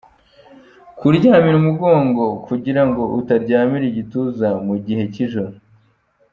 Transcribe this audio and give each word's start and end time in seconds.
Kuryamira 0.97 1.55
umugongo 1.59 2.23
kugira 2.47 2.81
ngo 2.89 3.03
utaryamira 3.19 3.83
igituza 3.87 4.47
mu 4.65 4.75
gihe 4.85 5.03
cy’ijoro. 5.13 5.53